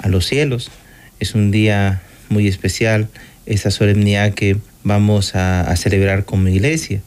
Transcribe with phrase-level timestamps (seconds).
[0.00, 0.70] a los cielos.
[1.18, 3.08] Es un día muy especial,
[3.46, 7.00] esa solemnidad que vamos a, celebrar como iglesia,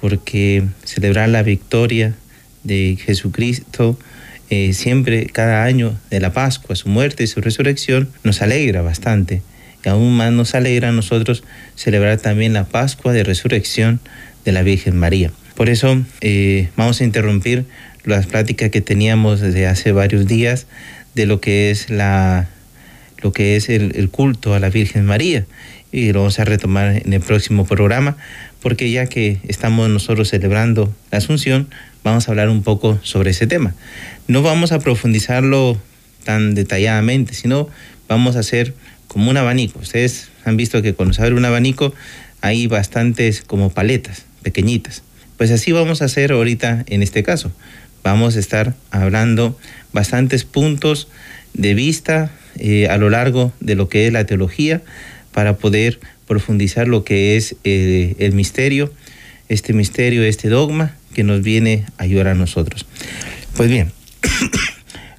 [0.00, 2.14] porque celebrar la victoria
[2.64, 3.98] de Jesucristo
[4.50, 9.42] eh, siempre, cada año de la Pascua, su muerte y su resurrección, nos alegra bastante.
[9.84, 11.44] Y aún más nos alegra a nosotros
[11.74, 14.00] celebrar también la Pascua de resurrección
[14.46, 15.30] de la Virgen María.
[15.56, 17.66] Por eso eh, vamos a interrumpir
[18.04, 20.66] las pláticas que teníamos desde hace varios días
[21.14, 22.48] de lo que es la
[23.22, 25.46] lo que es el, el, culto a la Virgen María
[25.90, 28.16] y lo vamos a retomar en el próximo programa
[28.60, 31.68] porque ya que estamos nosotros celebrando la Asunción
[32.04, 33.74] vamos a hablar un poco sobre ese tema.
[34.28, 35.80] No vamos a profundizarlo
[36.24, 37.68] tan detalladamente, sino
[38.08, 38.74] vamos a hacer
[39.08, 39.80] como un abanico.
[39.80, 41.94] Ustedes han visto que cuando se abre un abanico
[42.42, 45.02] hay bastantes como paletas pequeñitas.
[45.36, 47.50] Pues así vamos a hacer ahorita en este caso.
[48.04, 49.58] Vamos a estar hablando
[49.92, 51.08] bastantes puntos
[51.52, 54.82] de vista eh, a lo largo de lo que es la teología
[55.32, 58.92] para poder profundizar lo que es eh, el misterio,
[59.48, 62.86] este misterio, este dogma que nos viene a ayudar a nosotros.
[63.56, 63.90] Pues bien,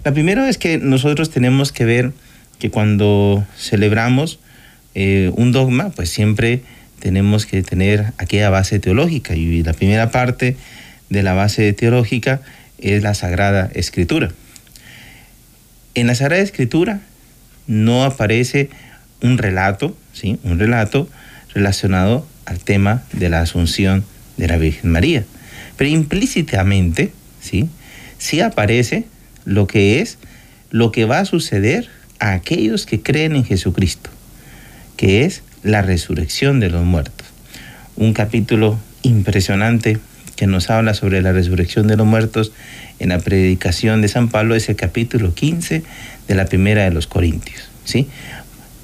[0.05, 2.13] la primera es que nosotros tenemos que ver
[2.59, 4.39] que cuando celebramos
[4.95, 6.61] eh, un dogma, pues siempre
[7.07, 10.57] tenemos que tener aquella base teológica y la primera parte
[11.09, 12.41] de la base teológica
[12.79, 14.33] es la Sagrada Escritura.
[15.95, 16.99] En la Sagrada Escritura
[17.65, 18.69] no aparece
[19.21, 20.37] un relato, ¿sí?
[20.43, 21.07] un relato
[21.53, 24.03] relacionado al tema de la Asunción
[24.35, 25.23] de la Virgen María.
[25.77, 27.69] Pero implícitamente, ¿sí?
[28.17, 29.05] sí aparece
[29.45, 30.17] lo que es
[30.71, 31.87] lo que va a suceder
[32.19, 34.09] a aquellos que creen en Jesucristo,
[34.97, 37.27] que es la resurrección de los muertos.
[37.95, 39.99] Un capítulo impresionante
[40.35, 42.51] que nos habla sobre la resurrección de los muertos
[42.99, 45.83] en la predicación de San Pablo es el capítulo 15
[46.27, 48.07] de la primera de los Corintios, ¿sí?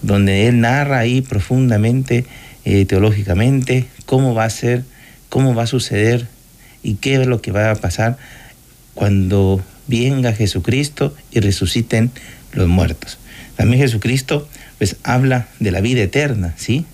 [0.01, 2.25] donde él narra ahí profundamente,
[2.65, 4.83] eh, teológicamente, cómo va a ser,
[5.29, 6.27] cómo va a suceder
[6.83, 8.17] y qué es lo que va a pasar
[8.93, 12.11] cuando venga Jesucristo y resuciten
[12.51, 13.17] los muertos.
[13.55, 14.47] También Jesucristo
[14.83, 16.85] pues habla de la vida eterna, ¿sí?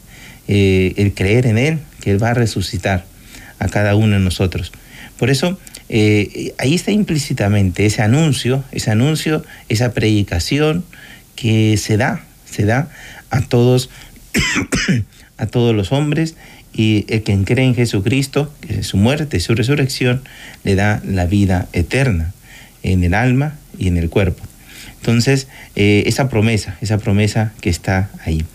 [0.48, 3.04] Eh, el creer en Él, que Él va a resucitar
[3.58, 4.72] a cada uno de nosotros.
[5.18, 10.86] Por eso, eh, ahí está implícitamente ese anuncio, ese anuncio, esa predicación
[11.36, 12.90] que se da, se da
[13.32, 13.90] a todos,
[15.38, 16.36] a todos los hombres
[16.72, 20.22] y el que cree en Jesucristo, que su muerte su resurrección
[20.64, 22.34] le da la vida eterna
[22.84, 24.49] en el alma y en el cuerpo.
[25.00, 28.46] Entonces, eh, esa promesa, esa promesa que está ahí.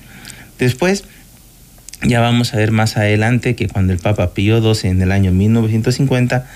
[0.59, 1.05] Después,
[2.03, 5.33] ya vamos a ver más adelante que cuando el Papa Pío XII en el año
[5.33, 6.47] 1950,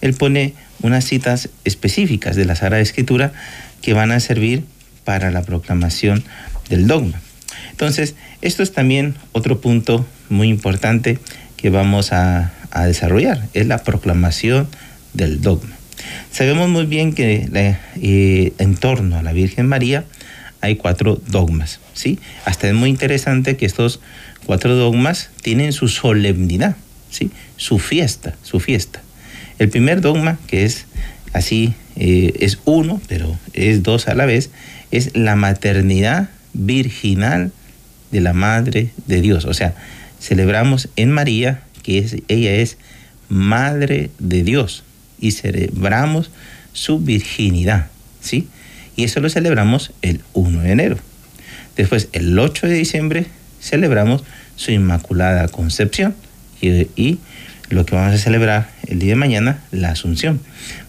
[0.00, 3.32] él pone unas citas específicas de la Sagrada Escritura
[3.82, 4.64] que van a servir
[5.04, 6.22] para la proclamación
[6.68, 7.20] del dogma.
[7.70, 11.18] Entonces, esto es también otro punto muy importante
[11.56, 12.52] que vamos a,
[12.84, 14.68] desarrollar, es la proclamación
[15.14, 15.77] del dogma.
[16.30, 17.48] Sabemos muy bien que
[18.00, 20.04] eh, en torno a la Virgen María
[20.60, 22.18] hay cuatro dogmas, ¿sí?
[22.44, 24.00] Hasta es muy interesante que estos
[24.46, 26.76] cuatro dogmas tienen su solemnidad,
[27.10, 27.30] ¿sí?
[27.56, 29.02] Su fiesta, su fiesta.
[29.58, 30.86] El primer dogma, que es
[31.32, 34.50] así, eh, es uno, pero es dos a la vez,
[34.90, 37.52] es la maternidad virginal
[38.10, 39.44] de la Madre de Dios.
[39.44, 39.74] O sea,
[40.20, 42.78] celebramos en María que es, ella es
[43.28, 44.84] Madre de Dios
[45.20, 46.30] y celebramos
[46.72, 47.88] su virginidad,
[48.20, 48.48] ¿sí?
[48.96, 50.98] Y eso lo celebramos el 1 de enero.
[51.76, 53.26] Después, el 8 de diciembre,
[53.60, 54.24] celebramos
[54.56, 56.14] su Inmaculada Concepción
[56.60, 57.18] y,
[57.70, 60.40] lo que vamos a celebrar el día de mañana, la Asunción.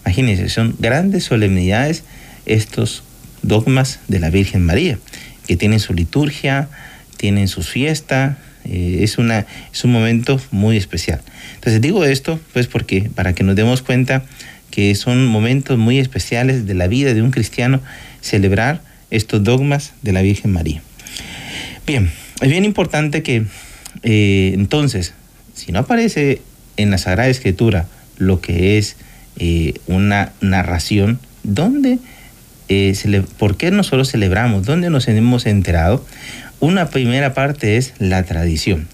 [0.04, 2.04] Imagínense, son grandes solemnidades
[2.46, 3.04] estos
[3.42, 4.98] dogmas de la Virgen María,
[5.46, 6.68] que tienen su liturgia,
[7.18, 11.20] tienen su fiesta, eh, es, una, es un momento muy especial.
[11.60, 14.24] Entonces digo esto pues porque para que nos demos cuenta
[14.70, 17.80] que son momentos muy especiales de la vida de un cristiano
[18.22, 20.80] celebrar estos dogmas de la Virgen María.
[21.86, 22.10] Bien,
[22.40, 23.44] es bien importante que
[24.02, 25.12] eh, entonces,
[25.54, 26.40] si no aparece
[26.76, 27.86] en la Sagrada Escritura
[28.16, 28.96] lo que es
[29.36, 31.98] eh, una narración donde,
[32.68, 34.64] eh, ¿por qué nosotros celebramos?
[34.64, 36.04] ¿Dónde nos hemos enterado?
[36.60, 38.86] Una primera parte es la tradición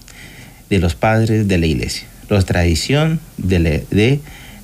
[0.69, 3.83] de los padres de la iglesia, la tradición de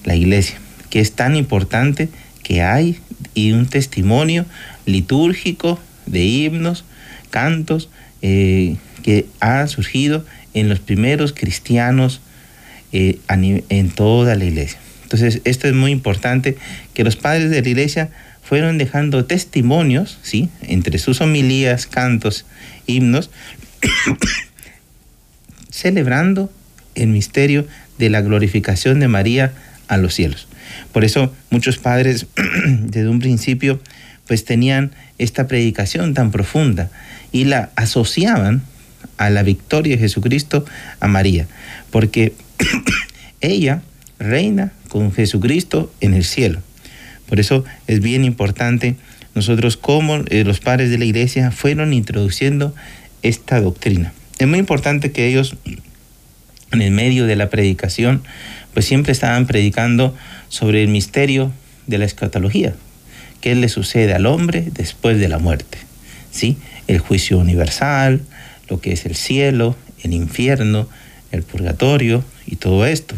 [0.06, 0.57] la, iglesia,
[0.89, 2.10] que es tan importante
[2.44, 3.00] que hay
[3.33, 4.45] y un testimonio
[4.86, 6.83] litúrgico de himnos,
[7.30, 7.89] cantos,
[8.21, 12.21] eh, que ha surgido en los primeros cristianos
[12.92, 14.80] eh, en toda la iglesia.
[15.04, 16.57] Entonces, esto es muy importante,
[16.94, 18.09] que los padres de la iglesia
[18.42, 20.50] fueron dejando testimonios, ¿sí?
[20.62, 22.45] Entre sus homilías, cantos,
[22.88, 23.30] himnos,
[25.69, 26.51] celebrando
[26.95, 27.68] el misterio
[27.98, 29.54] de la glorificación de María
[29.88, 30.48] a los cielos.
[30.92, 32.28] Por eso muchos padres
[32.66, 33.80] desde un principio
[34.28, 36.90] pues tenían esta predicación tan profunda
[37.31, 38.63] y la asociaban
[39.18, 40.66] a la victoria de Jesucristo
[41.00, 41.48] a María,
[41.92, 42.34] porque
[43.42, 43.81] ella
[44.19, 46.62] reina con Jesucristo en el cielo.
[47.28, 48.95] Por eso es bien importante
[49.36, 52.75] nosotros como eh, los padres de la iglesia fueron introduciendo
[53.24, 54.13] esta doctrina.
[54.38, 55.56] Es muy importante que ellos
[56.73, 58.23] en el medio de la predicación
[58.73, 60.15] pues siempre estaban predicando
[60.49, 61.51] sobre el misterio
[61.87, 62.73] de la escatología,
[63.41, 65.77] qué le sucede al hombre después de la muerte,
[66.31, 66.57] ¿sí?
[66.87, 68.21] El juicio universal,
[68.69, 70.87] lo que es el cielo, el infierno,
[71.31, 73.15] el purgatorio y todo esto.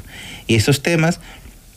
[0.47, 1.19] Y esos temas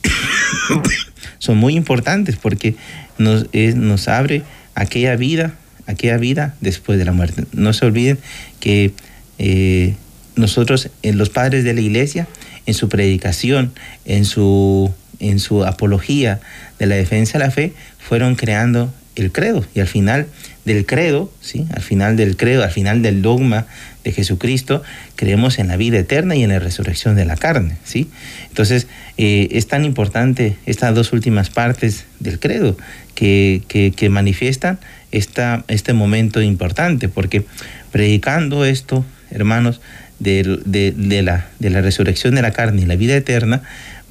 [1.38, 2.74] son muy importantes porque
[3.18, 4.42] nos, nos abre
[4.74, 5.54] aquella vida,
[5.86, 7.44] aquella vida después de la muerte.
[7.52, 8.18] No se olviden
[8.60, 8.92] que
[9.38, 9.94] eh,
[10.38, 12.26] nosotros, en los padres de la iglesia,
[12.66, 13.72] en su predicación,
[14.04, 16.40] en su, en su apología
[16.78, 19.64] de la defensa de la fe, fueron creando el credo.
[19.74, 20.26] Y al final
[20.64, 21.66] del credo, ¿sí?
[21.74, 23.66] al final del credo, al final del dogma
[24.04, 24.82] de Jesucristo,
[25.16, 27.76] creemos en la vida eterna y en la resurrección de la carne.
[27.84, 28.08] ¿sí?
[28.48, 28.86] Entonces,
[29.16, 32.76] eh, es tan importante estas dos últimas partes del credo
[33.14, 34.78] que, que, manifiestan
[35.10, 37.44] esta, este momento importante, porque
[37.90, 39.80] predicando esto, hermanos,
[40.18, 43.62] de, de, la, de la resurrección de la carne y la vida eterna,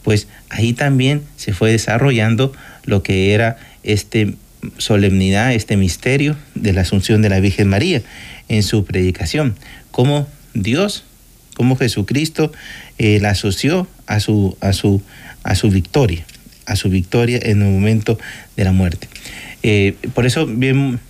[0.04, 2.54] pues ahí también se fue desarrollando
[2.86, 4.36] lo que era este
[4.78, 8.02] solemnidad, este misterio de la Asunción de la Virgen María
[8.48, 9.56] en su predicación,
[9.92, 11.04] como Dios,
[11.56, 12.52] como Jesucristo
[12.98, 15.02] eh, la asoció a su, a, su,
[15.44, 16.26] a su victoria,
[16.66, 18.18] a su victoria en el momento
[18.56, 19.08] de la muerte.
[19.64, 20.48] Eh, por eso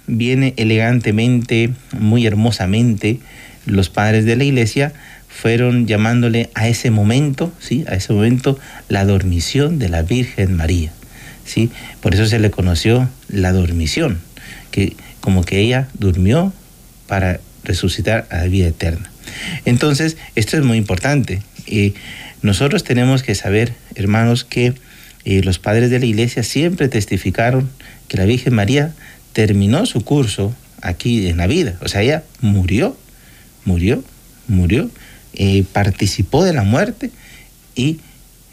[0.08, 1.70] viene elegantemente,
[2.00, 3.20] muy hermosamente,
[3.68, 4.94] los padres de la iglesia
[5.28, 7.86] fueron llamándole a ese momento, ¿sí?
[7.88, 8.58] a ese momento,
[8.90, 10.92] la dormición de la Virgen María.
[11.46, 11.70] ¿sí?
[12.02, 14.20] Por eso se le conoció la dormición,
[14.72, 16.54] que como que ella durmió
[17.08, 19.12] para resucitar a la vida eterna.
[19.66, 21.42] Entonces, esto es muy importante.
[21.68, 21.94] y
[22.42, 24.74] nosotros tenemos que saber, hermanos, que
[25.26, 27.70] eh, los padres de la iglesia siempre testificaron
[28.08, 28.94] que la Virgen María
[29.34, 31.78] terminó su curso aquí en la vida.
[31.82, 32.96] O sea, ella murió,
[33.68, 34.04] murió,
[34.48, 34.90] murió,
[35.34, 37.12] eh, participó de la muerte
[37.76, 38.00] y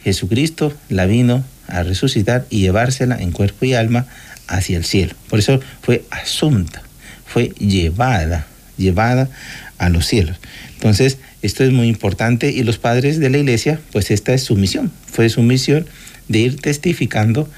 [0.02, 4.06] Jesucristo la vino a resucitar y llevársela en cuerpo y alma
[4.48, 5.14] hacia el cielo.
[5.30, 6.82] Por eso fue asunta,
[7.24, 8.46] fue llevada,
[8.76, 9.30] llevada
[9.78, 10.36] a los cielos.
[10.74, 14.56] Entonces, esto es muy importante y los padres de la iglesia, pues esta es su
[14.56, 15.86] misión, fue su misión
[16.28, 17.48] de ir testificando,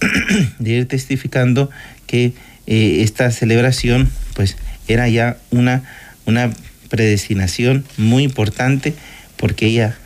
[0.58, 1.70] de ir testificando
[2.06, 2.34] que
[2.66, 5.82] eh, esta celebración, pues era ya una,
[6.26, 6.52] una
[6.88, 8.94] predestinación muy importante
[9.36, 9.96] porque ella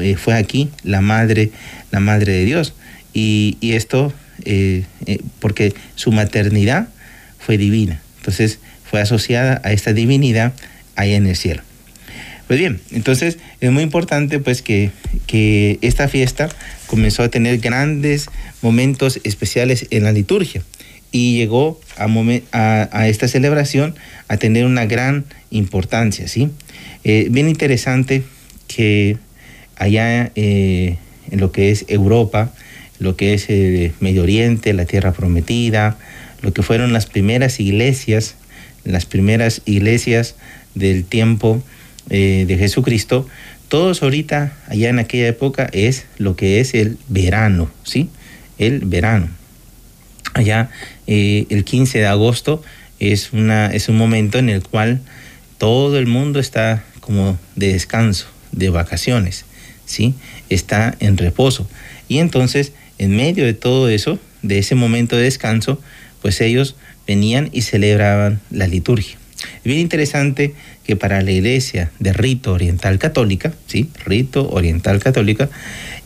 [0.00, 1.50] eh, fue aquí la madre,
[1.90, 2.74] la madre de Dios.
[3.12, 4.12] Y, esto
[4.44, 6.88] eh, eh, porque su maternidad
[7.38, 8.00] fue divina.
[8.18, 10.52] Entonces fue asociada a esta divinidad
[10.96, 11.62] ahí en el cielo.
[12.46, 14.90] Pues bien, entonces es muy importante pues que,
[15.26, 16.48] que esta fiesta
[16.86, 18.26] comenzó a tener grandes
[18.62, 20.62] momentos especiales en la liturgia
[21.12, 23.94] y llegó a, esta celebración
[24.28, 26.50] a tener una gran importancia, ¿sí?
[27.04, 28.24] bien interesante
[28.66, 29.16] que
[29.76, 30.98] allá en
[31.30, 32.52] lo que es Europa,
[32.98, 35.98] lo que es el Medio Oriente, la Tierra Prometida,
[36.42, 38.36] lo que fueron las primeras iglesias,
[38.84, 40.36] las primeras iglesias
[40.74, 41.62] del tiempo
[42.10, 43.26] eh, de Jesucristo,
[43.68, 48.08] todos ahorita, allá en aquella época, es lo que es el verano, ¿sí?
[48.58, 49.28] El verano.
[50.34, 50.70] Allá
[51.06, 52.62] eh, el 15 de agosto
[52.98, 55.00] es, una, es un momento en el cual
[55.58, 59.44] todo el mundo está como de descanso, de vacaciones,
[59.84, 60.14] ¿sí?
[60.48, 61.68] Está en reposo.
[62.08, 65.80] Y entonces en medio de todo eso, de ese momento de descanso,
[66.22, 69.16] pues ellos venían y celebraban la liturgia.
[69.58, 73.90] Es bien interesante que para la iglesia de rito oriental católica, ¿sí?
[74.04, 75.50] Rito oriental católica,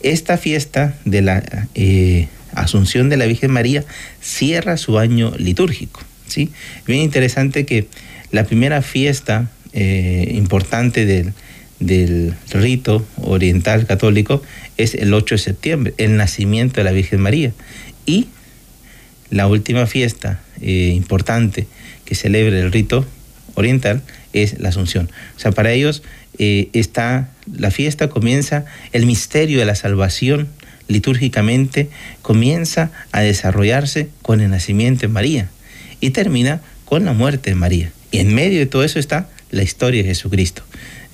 [0.02, 3.84] esta fiesta de la eh, Asunción de la Virgen María
[4.20, 6.00] cierra su año litúrgico.
[6.26, 6.50] ¿sí?
[6.86, 7.86] Bien interesante que
[8.30, 11.32] la primera fiesta eh, importante del,
[11.78, 14.42] del rito oriental católico
[14.76, 17.52] es el 8 de septiembre, el nacimiento de la Virgen María.
[18.06, 18.28] Y
[19.30, 21.66] la última fiesta eh, importante
[22.04, 23.06] que celebra el rito
[23.54, 24.02] oriental
[24.32, 25.10] es la Asunción.
[25.36, 26.02] O sea, para ellos
[26.38, 30.48] eh, está la fiesta comienza, el misterio de la salvación
[30.90, 31.88] litúrgicamente
[32.20, 35.48] comienza a desarrollarse con el nacimiento de María
[36.00, 37.92] y termina con la muerte de María.
[38.10, 40.62] Y en medio de todo eso está la historia de Jesucristo.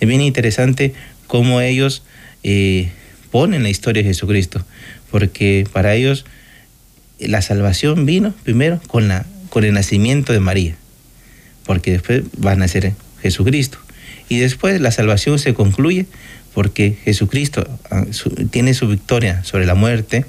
[0.00, 0.94] Es bien interesante
[1.26, 2.02] cómo ellos
[2.42, 2.90] eh,
[3.30, 4.64] ponen la historia de Jesucristo,
[5.10, 6.24] porque para ellos
[7.18, 10.76] la salvación vino primero con, la, con el nacimiento de María,
[11.64, 13.78] porque después va a nacer Jesucristo.
[14.28, 16.06] Y después la salvación se concluye
[16.56, 18.06] porque Jesucristo ah,
[18.50, 20.24] tiene su victoria sobre la muerte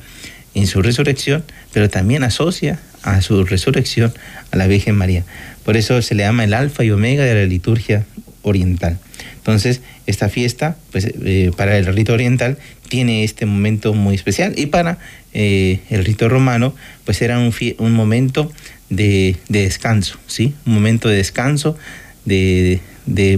[0.56, 4.14] en su resurrección, pero también asocia a su resurrección
[4.52, 5.24] a la Virgen María.
[5.64, 8.06] Por eso se le llama el alfa y omega de la liturgia
[8.42, 9.00] oriental.
[9.38, 12.58] Entonces, esta fiesta, pues eh, para el rito oriental,
[12.90, 14.98] tiene este momento muy especial y para
[15.34, 18.52] eh, el rito romano, pues era un, momento
[18.90, 20.56] de, descanso, ¿sí?
[20.66, 21.78] Un momento de descanso
[22.26, 22.82] de,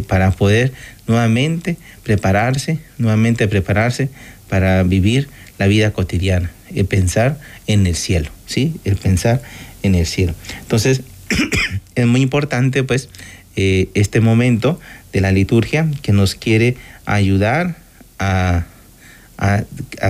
[0.08, 0.74] para poder
[1.10, 4.10] nuevamente prepararse, nuevamente prepararse
[4.48, 8.76] para vivir la vida cotidiana, el pensar en el cielo, ¿sí?
[8.86, 9.42] El pensar
[9.84, 10.34] en el cielo.
[10.62, 11.02] Entonces,
[11.96, 13.10] es muy importante, pues,
[13.56, 14.80] eh, este momento
[15.12, 17.76] de la liturgia que nos quiere ayudar
[18.20, 18.66] a,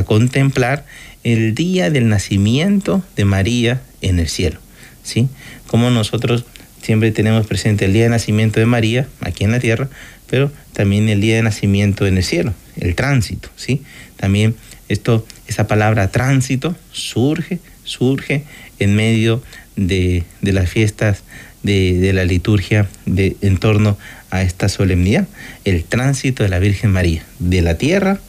[0.06, 0.86] contemplar
[1.24, 4.60] el día del nacimiento de María en el cielo.
[5.04, 5.30] ¿sí?
[5.68, 6.46] Como nosotros
[6.82, 9.88] siempre tenemos presente el día de nacimiento de María aquí en la tierra,
[10.30, 13.50] pero también el día de nacimiento en el cielo, el tránsito.
[13.58, 13.82] ¿sí?
[14.16, 14.56] También
[14.88, 18.44] esto, esa palabra tránsito surge, surge
[18.80, 19.44] en medio
[19.76, 21.24] de, de las fiestas
[21.64, 23.98] de, la liturgia de, en torno
[24.32, 25.28] a esta solemnidad,
[25.66, 28.22] el tránsito de la Virgen María, de la tierra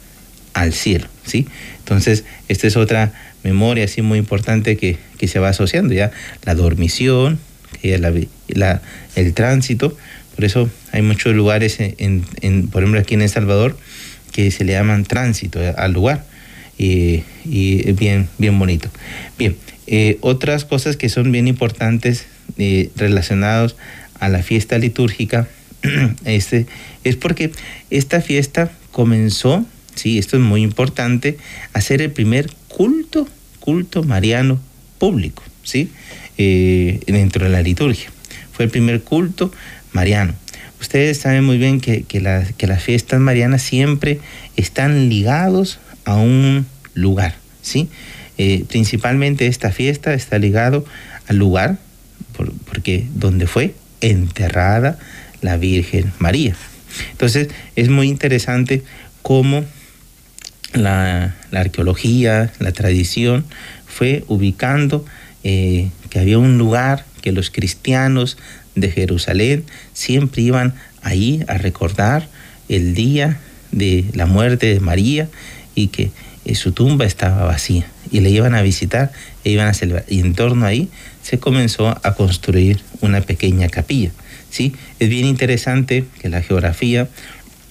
[0.53, 1.47] al cielo, ¿sí?
[1.77, 6.11] Entonces, esta es otra memoria así muy importante que, se va asociando, ya
[6.43, 7.39] la dormición,
[7.81, 9.95] que el tránsito,
[10.35, 12.23] por eso hay muchos lugares, en,
[12.71, 13.77] por ejemplo aquí en El Salvador,
[14.31, 16.25] que se le llaman tránsito al lugar,
[16.77, 18.89] y, y es bien, bien bonito.
[19.37, 19.55] Bien,
[19.87, 22.25] eh, otras cosas que son bien importantes
[22.57, 23.75] eh, relacionados
[24.19, 25.47] a la fiesta litúrgica
[26.25, 26.65] este,
[27.03, 27.51] es porque
[27.89, 31.37] esta fiesta comenzó, sí, esto es muy importante,
[31.73, 33.27] a ser el primer culto,
[33.59, 34.59] culto mariano
[34.97, 35.89] público, ¿sí?
[36.37, 38.09] Eh, dentro de la liturgia.
[38.53, 39.51] Fue el primer culto
[39.93, 40.33] mariano.
[40.79, 42.21] Ustedes saben muy bien que, que,
[42.57, 44.19] que las fiestas marianas siempre
[44.55, 47.89] están ligados a un lugar, ¿sí?
[48.37, 50.85] Eh, principalmente esta fiesta está ligado
[51.27, 51.77] al lugar
[52.65, 54.97] porque donde fue enterrada
[55.41, 56.55] la Virgen María.
[57.11, 58.83] Entonces es muy interesante
[59.21, 59.63] cómo
[60.73, 63.45] la, arqueología, la tradición
[63.85, 65.05] fue ubicando
[65.43, 68.37] eh, que había un lugar que los cristianos
[68.75, 72.27] de Jerusalén siempre iban ahí a recordar
[72.69, 73.39] el día
[73.71, 75.27] de la muerte de María
[75.75, 76.11] y que
[76.45, 79.11] eh, su tumba estaba vacía y le iban a visitar
[79.43, 80.05] e iban a celebrar.
[80.07, 80.89] Y en torno ahí
[81.21, 84.11] se comenzó a construir una pequeña capilla.
[84.49, 84.73] ¿sí?
[84.99, 87.07] Es bien interesante que la geografía,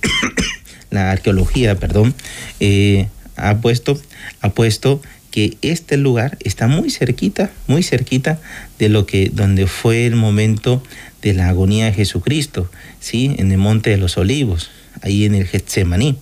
[0.90, 2.14] la arqueología, perdón,
[2.60, 4.00] eh, ha, puesto,
[4.40, 8.40] ha puesto que este lugar está muy cerquita, muy cerquita
[8.78, 10.82] de lo que donde fue el momento
[11.22, 12.70] de la agonía de Jesucristo,
[13.00, 13.34] ¿sí?
[13.38, 14.70] en el Monte de los Olivos,
[15.02, 16.16] ahí en el Getsemaní.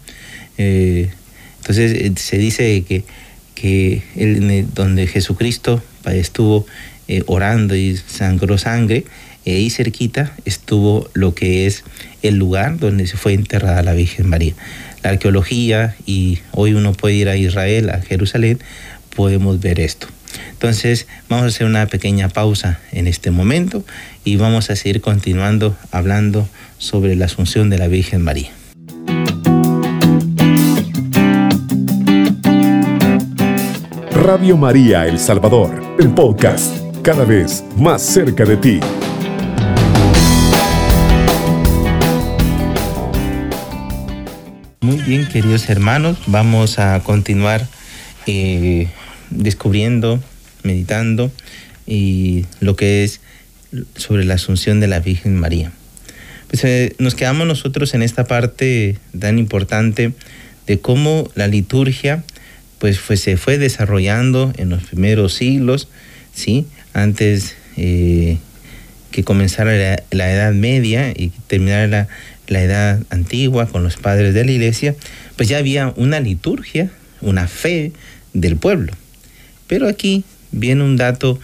[0.58, 1.10] Eh,
[1.58, 3.04] entonces eh, se dice que,
[3.54, 4.02] que
[4.74, 6.66] donde Jesucristo estuvo
[7.08, 9.04] eh, orando y sangró sangre,
[9.44, 11.84] y ahí cerquita estuvo lo que es
[12.22, 14.54] el lugar donde se fue enterrada la Virgen María.
[15.02, 18.58] La arqueología, y hoy uno puede ir a Israel, a Jerusalén,
[19.18, 20.06] podemos ver esto.
[20.52, 23.84] Entonces vamos a hacer una pequeña pausa en este momento
[24.22, 26.48] y vamos a seguir continuando hablando
[26.78, 28.52] sobre la asunción de la Virgen María.
[34.12, 38.78] Radio María El Salvador, el podcast cada vez más cerca de ti.
[44.80, 47.66] Muy bien, queridos hermanos, vamos a continuar
[48.26, 48.88] eh,
[49.30, 50.22] descubriendo,
[50.62, 51.30] meditando
[51.86, 53.20] y lo que es
[53.96, 55.72] sobre la asunción de la Virgen María.
[56.48, 60.12] Pues, eh, nos quedamos nosotros en esta parte tan importante
[60.66, 62.24] de cómo la liturgia
[62.78, 65.88] pues se fue desarrollando en los primeros siglos,
[66.32, 66.66] ¿sí?
[66.94, 68.38] Antes eh,
[69.10, 69.72] que comenzara
[70.10, 72.06] la, Edad Media y terminara
[72.46, 74.94] la Edad Antigua con los padres de la iglesia,
[75.36, 77.92] pues ya había una liturgia, una fe
[78.32, 78.92] del pueblo.
[79.68, 81.38] Pero aquí viene un dato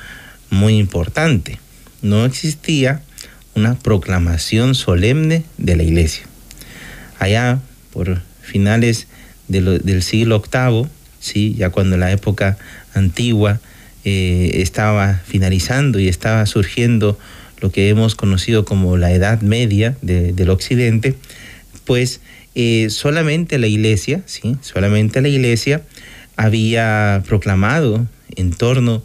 [0.51, 1.59] muy importante.
[2.03, 3.03] No existía
[3.55, 6.25] una proclamación solemne de la iglesia.
[7.21, 7.61] Allá
[7.93, 9.07] por finales
[9.47, 10.87] del siglo VIII,
[11.21, 11.55] ¿sí?
[11.55, 12.59] ya cuando la época
[12.95, 13.61] antigua
[14.05, 17.19] eh, estaba finalizando y estaba surgiendo
[17.61, 21.15] lo que hemos conocido como la Edad Media del Occidente,
[21.85, 22.21] pues
[22.55, 24.57] eh, solamente la iglesia, ¿sí?
[24.61, 25.83] solamente la iglesia
[26.37, 29.03] había proclamado en torno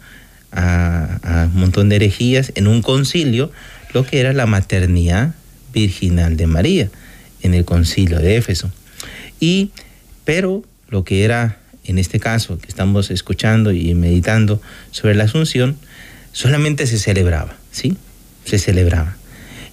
[0.52, 3.52] a, un montón de herejías en un concilio
[3.92, 5.34] lo que era la maternidad
[5.72, 6.90] virginal de María
[7.42, 8.70] en el concilio de Éfeso.
[9.40, 9.70] Y,
[10.24, 14.60] pero lo que era en este caso que estamos escuchando y meditando
[14.90, 15.76] sobre la Asunción,
[16.32, 17.96] solamente se celebraba, ¿sí?
[18.44, 19.16] Se celebraba.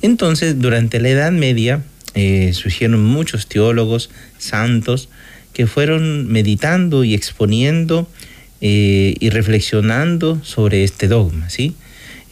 [0.01, 5.09] Entonces, durante la Edad Media eh, surgieron muchos teólogos santos
[5.53, 8.07] que fueron meditando y exponiendo
[8.59, 11.75] eh, y reflexionando sobre este dogma, ¿sí?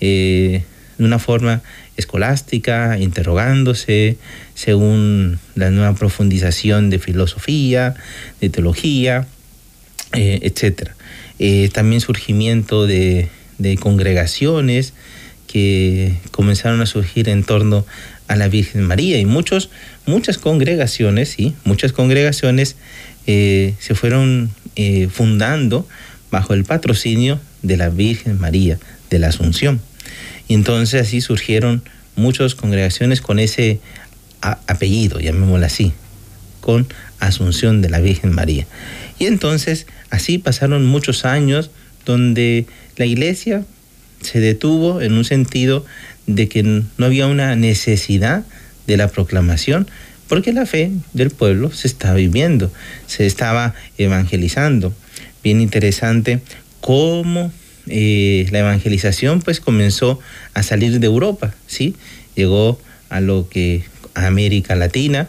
[0.01, 0.63] Eh,
[0.97, 1.61] de una forma
[1.97, 4.17] escolástica, interrogándose
[4.55, 7.93] según la nueva profundización de filosofía,
[8.41, 9.27] de teología,
[10.13, 10.93] eh, etc.
[11.73, 13.29] también surgimiento de,
[13.79, 14.93] congregaciones
[15.45, 17.85] que comenzaron a surgir en torno
[18.27, 19.69] a la Virgen María y muchos,
[20.07, 21.53] muchas congregaciones, ¿sí?
[21.65, 22.77] muchas congregaciones
[23.25, 24.49] se fueron
[25.11, 25.87] fundando
[26.31, 28.79] bajo el patrocinio de la Virgen María
[29.09, 29.81] de la Asunción.
[30.47, 31.83] Y entonces así surgieron
[32.15, 33.79] muchas congregaciones con ese
[34.41, 35.93] apellido, llamémoslo así,
[36.61, 36.87] con
[37.19, 38.67] Asunción de la Virgen María.
[39.19, 41.71] Y entonces así pasaron muchos años
[42.05, 42.65] donde
[42.97, 43.65] la iglesia
[44.21, 45.85] se detuvo en un sentido
[46.27, 48.43] de que no había una necesidad
[48.87, 49.87] de la proclamación,
[50.27, 52.71] porque la fe del pueblo se estaba viviendo,
[53.07, 54.93] se estaba evangelizando
[55.45, 56.39] bien interesante
[56.81, 57.51] cómo
[57.85, 60.19] eh, la evangelización pues comenzó
[60.55, 61.95] a salir de Europa, ¿sí?
[62.35, 63.83] Llegó a lo que
[64.15, 65.27] a América Latina,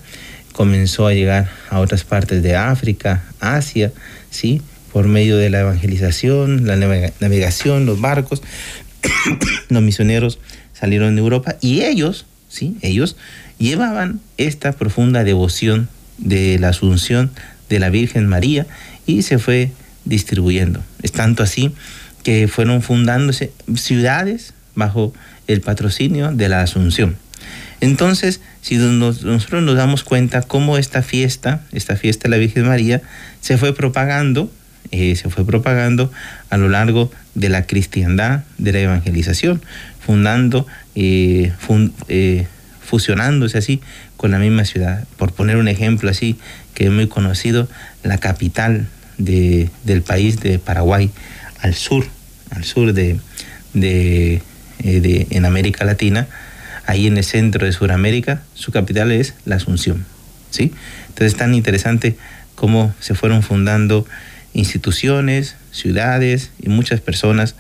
[0.53, 3.93] comenzó a llegar a otras partes de África, Asia,
[4.31, 4.63] ¿sí?
[4.91, 8.43] Por medio de la evangelización, la navegación, los barcos,
[9.69, 10.39] los misioneros
[10.73, 12.79] salieron de Europa y ellos, ¿sí?
[12.81, 13.19] Ellos
[13.59, 17.33] llevaban esta profunda devoción de la Asunción
[17.69, 18.67] de la Virgen María
[19.05, 19.73] y se fue
[20.07, 20.83] distribuyendo.
[21.03, 21.75] Es tanto así
[22.25, 25.13] que fueron fundándose ciudades bajo
[25.47, 27.17] el patrocinio de la Asunción.
[27.81, 33.03] Entonces, si nosotros nos damos cuenta cómo esta fiesta, esta fiesta de la Virgen María,
[33.41, 34.51] se fue propagando,
[34.91, 36.11] eh, se fue propagando
[36.49, 39.63] a lo largo de la cristiandad, de la evangelización,
[40.01, 41.53] fundando, eh,
[42.09, 42.47] eh,
[42.81, 43.81] fusionándose así
[44.17, 45.05] con la misma ciudad.
[45.19, 46.39] Por poner un ejemplo así,
[46.75, 47.69] que es muy conocido,
[48.03, 48.87] la capital
[49.19, 51.11] del país de Paraguay
[51.61, 52.07] al sur,
[52.51, 53.19] al sur de,
[53.75, 54.41] eh,
[54.81, 56.27] de, en América Latina,
[56.87, 60.05] ahí en el centro de Sudamérica, su capital es la Asunción.
[60.51, 60.73] ¿sí?
[61.09, 62.17] Entonces es tan interesante
[62.55, 64.07] cómo se fueron fundando
[64.53, 67.55] instituciones, ciudades y muchas personas,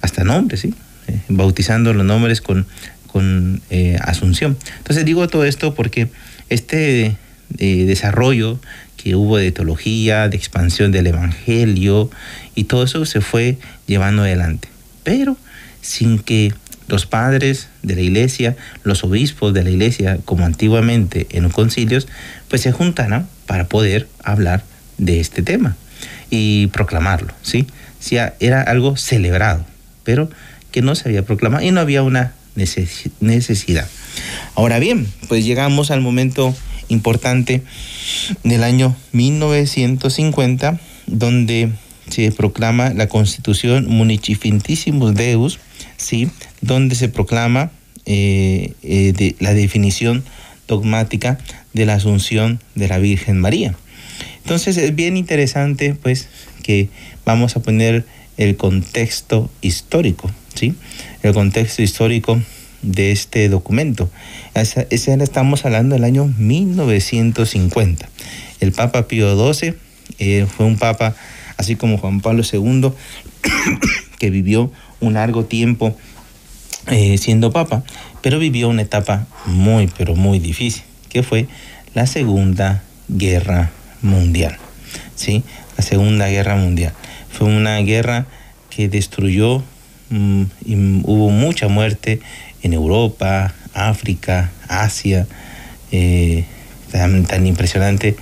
[0.00, 0.74] hasta nombres, ¿sí?
[1.06, 2.66] Eh, bautizando los nombres con,
[3.06, 4.56] con eh, Asunción.
[4.78, 6.08] Entonces digo todo esto porque
[6.48, 7.16] este
[7.58, 8.58] desarrollo
[9.02, 12.10] que hubo de teología, de expansión del Evangelio,
[12.54, 14.68] y todo eso se fue llevando adelante.
[15.02, 15.36] Pero
[15.80, 16.52] sin que
[16.86, 22.06] los padres de la iglesia, los obispos de la iglesia, como antiguamente en los concilios,
[22.48, 24.62] pues se juntaran para poder hablar
[24.98, 25.76] de este tema
[26.30, 27.66] y proclamarlo, ¿sí?
[28.40, 29.64] era algo celebrado,
[30.04, 30.28] pero
[30.70, 33.88] que no se había proclamado y no había una necesidad.
[34.54, 36.54] Ahora bien, pues llegamos al momento
[36.92, 37.62] importante
[38.44, 41.70] del año 1950, donde
[42.08, 45.58] se proclama la Constitución Municifintissimus Deus,
[45.96, 46.30] ¿sí?
[46.60, 47.70] donde se proclama
[48.06, 50.24] eh, eh, la definición
[50.68, 51.38] dogmática
[51.72, 53.74] de la Asunción de la Virgen María.
[54.42, 56.28] Entonces es bien interesante pues
[56.62, 56.88] que
[57.24, 58.04] vamos a poner
[58.36, 60.74] el contexto histórico, ¿sí?
[61.22, 62.40] El contexto histórico
[62.82, 64.10] de este documento.
[64.54, 68.08] Estamos hablando del año 1950.
[68.60, 69.74] El Papa Pío XII
[70.18, 71.14] eh, fue un papa,
[71.56, 72.92] así como Juan Pablo II,
[74.18, 75.96] que vivió un largo tiempo
[76.88, 77.84] eh, siendo papa,
[78.22, 81.46] pero vivió una etapa muy, pero muy difícil, que fue
[81.94, 84.58] la Segunda Guerra Mundial.
[85.14, 85.42] ¿sí?
[85.76, 86.92] La Segunda Guerra Mundial.
[87.30, 88.26] Fue una guerra
[88.70, 89.62] que destruyó
[90.10, 92.20] mm, y hubo mucha muerte
[92.62, 95.26] en Europa, África, Asia.
[95.90, 96.44] Eh,
[96.90, 98.16] tan, tan, impresionante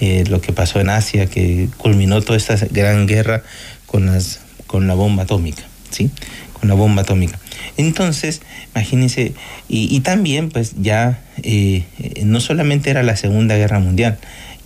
[0.00, 3.42] eh, lo que pasó en Asia, que culminó toda esta gran guerra
[3.86, 6.10] con, las, con la bomba atómica, ¿sí?
[6.52, 7.38] Con la bomba atómica.
[7.76, 8.42] Entonces,
[8.74, 9.34] imagínense,
[9.68, 11.84] y, también pues ya eh,
[12.24, 14.18] no solamente era la Segunda Guerra Mundial,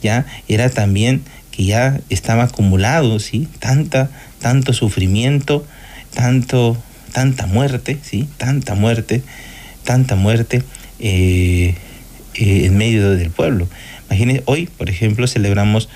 [0.03, 3.49] ya era también que ya estaba acumulado, ¿sí?
[3.59, 5.65] Tanta, tanto sufrimiento,
[6.15, 6.77] tanto,
[7.13, 8.29] tanta muerte, ¿sí?
[8.39, 9.23] Tanta muerte,
[9.85, 10.63] tanta muerte
[10.99, 11.75] eh,
[12.35, 13.69] eh, en medio del pueblo.
[14.09, 15.89] Imagínense, hoy, por ejemplo, celebramos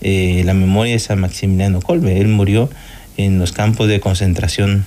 [0.00, 2.20] eh, la memoria de San Maximiliano Kolbe.
[2.20, 2.68] Él murió
[3.16, 4.84] en los campos de concentración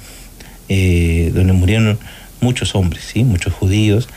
[0.68, 1.98] donde murieron
[2.42, 3.24] muchos hombres, ¿sí?
[3.24, 4.10] muchos judíos,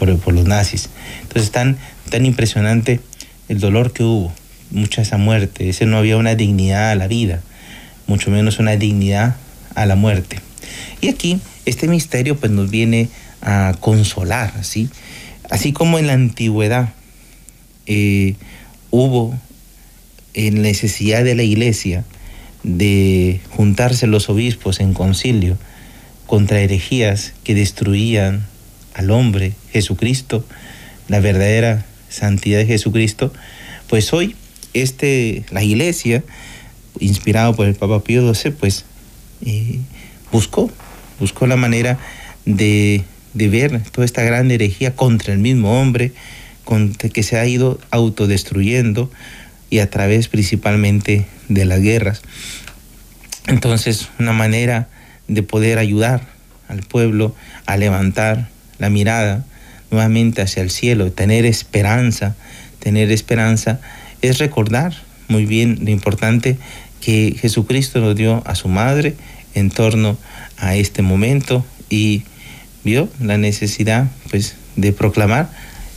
[0.00, 0.90] por, por, los nazis.
[1.22, 1.76] Entonces, tan,
[2.10, 2.98] tan impresionante
[3.48, 4.32] el dolor que hubo,
[4.72, 5.68] mucha esa muerte.
[5.68, 7.40] Ese no había una dignidad a la vida,
[8.08, 9.36] mucho menos una dignidad
[9.74, 10.40] a la muerte.
[11.00, 13.08] Y aquí, este misterio pues nos viene
[13.40, 14.88] a consolar, ¿sí?
[15.50, 16.92] Así como en la antigüedad
[17.86, 18.34] eh,
[18.90, 19.38] hubo
[20.34, 22.04] en necesidad de la iglesia
[22.62, 25.56] de juntarse los obispos en concilio
[26.26, 28.46] contra herejías que destruían
[28.94, 30.44] al hombre, Jesucristo,
[31.08, 33.32] la verdadera santidad de Jesucristo,
[33.88, 34.36] pues hoy
[34.74, 36.24] este, la iglesia,
[37.00, 38.84] inspirado por el Papa Pío XII, pues
[39.44, 39.80] eh,
[40.32, 40.70] buscó,
[41.18, 41.98] buscó la manera
[42.44, 46.12] de, de, ver toda esta gran herejía contra el mismo hombre,
[46.64, 49.10] contra, que se ha ido autodestruyendo
[49.70, 52.22] y a través principalmente de las guerras.
[53.46, 54.88] Entonces, una manera
[55.26, 56.26] de poder ayudar
[56.68, 57.34] al pueblo
[57.66, 58.48] a levantar
[58.78, 59.44] la mirada
[59.90, 62.36] nuevamente hacia el cielo, tener esperanza,
[62.78, 63.80] tener esperanza,
[64.20, 64.94] es recordar
[65.28, 66.56] muy bien lo importante
[67.00, 69.14] que Jesucristo nos dio a su madre
[69.54, 70.18] en torno
[70.56, 72.22] a este momento y
[72.84, 75.50] vio la necesidad pues de proclamar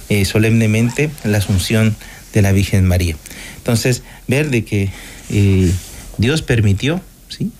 [0.09, 1.95] eh, solemnemente la asunción
[2.33, 3.15] de la Virgen María.
[3.57, 4.89] Entonces, ver de que
[5.29, 5.71] eh,
[6.17, 7.51] Dios permitió, ¿sí?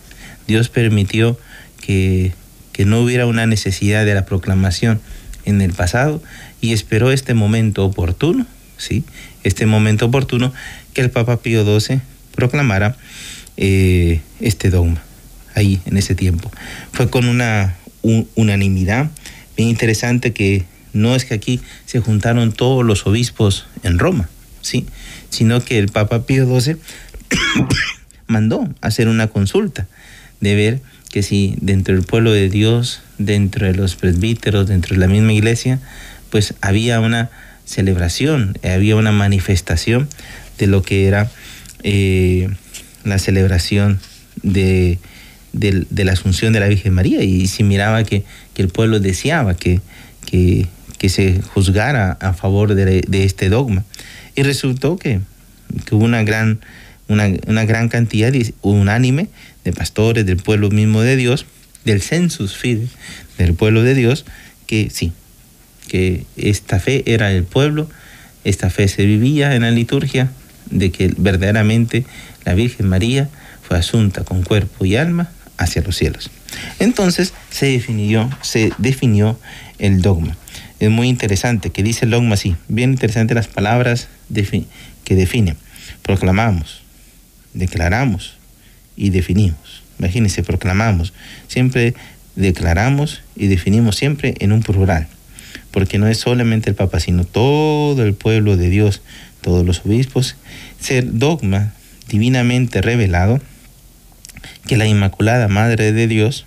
[0.48, 1.40] Dios permitió
[1.80, 2.34] que,
[2.74, 5.02] que no hubiera una necesidad de la proclamación
[5.46, 6.22] en el pasado
[6.60, 8.46] y esperó este momento oportuno,
[8.78, 9.04] ¿sí?
[9.44, 10.54] Este momento oportuno
[10.94, 12.02] que el Papa Pío XII
[12.36, 12.96] proclamara
[13.58, 15.02] eh, este dogma
[15.56, 16.52] ahí en ese tiempo.
[16.92, 19.10] Fue con una un, unanimidad
[19.56, 24.30] bien interesante que no es que aquí se juntaron todos los obispos en Roma,
[24.62, 24.86] ¿sí?
[25.30, 26.78] Sino que el Papa Pío XII
[28.28, 29.88] mandó hacer una consulta
[30.42, 35.00] de ver que si dentro del pueblo de Dios, dentro de los presbíteros, dentro de
[35.00, 35.80] la misma iglesia,
[36.30, 37.30] pues había una
[37.66, 40.10] celebración, había una manifestación
[40.58, 41.30] de lo que era
[41.84, 42.50] eh,
[43.04, 44.00] la celebración
[44.44, 45.00] de,
[45.54, 49.56] de, la Asunción de la Virgen María y si miraba que, que el pueblo deseaba
[49.56, 49.82] que,
[50.26, 50.68] que,
[50.98, 53.84] que, se juzgara a favor de, de este dogma.
[54.36, 55.20] Y resultó que,
[55.92, 56.60] hubo una gran,
[57.08, 59.28] una, una gran cantidad unánime
[59.64, 61.46] de pastores del pueblo mismo de Dios,
[61.86, 62.88] del census fide
[63.38, 64.26] del pueblo de Dios,
[64.68, 65.14] que sí,
[65.88, 67.90] que esta fe era el pueblo,
[68.44, 70.32] esta fe se vivía en la liturgia,
[70.72, 72.06] de que verdaderamente
[72.46, 73.30] la Virgen María
[73.62, 76.32] fue asunta con cuerpo y alma hacia los cielos.
[76.80, 79.40] Entonces se definió, se definió
[79.80, 80.36] el dogma.
[80.80, 85.56] Es muy interesante que dice el dogma así, bien interesante las palabras que define.
[86.02, 86.82] Proclamamos,
[87.54, 88.38] declaramos
[88.96, 89.84] y definimos.
[90.00, 91.14] Imagínense, proclamamos.
[91.48, 91.94] Siempre
[92.36, 95.08] declaramos y definimos siempre en un plural.
[95.70, 99.02] Porque no es solamente el Papa, sino todo el pueblo de Dios,
[99.42, 100.36] todos los obispos.
[100.80, 101.74] Ser dogma
[102.08, 103.42] divinamente revelado
[104.68, 106.46] que la Inmaculada Madre de Dios,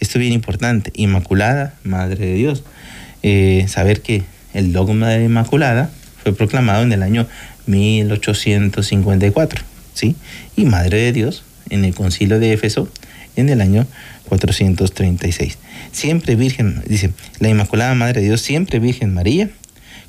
[0.00, 2.64] esto es bien importante, Inmaculada Madre de Dios,
[3.22, 4.22] eh, saber que
[4.54, 5.90] el dogma de la Inmaculada
[6.22, 7.26] fue proclamado en el año
[7.66, 9.64] 1854,
[9.94, 10.16] ¿sí?
[10.56, 12.88] Y Madre de Dios en el concilio de Éfeso
[13.36, 13.86] en el año
[14.28, 15.58] 436.
[15.92, 19.50] Siempre Virgen, dice, la Inmaculada Madre de Dios, siempre Virgen María,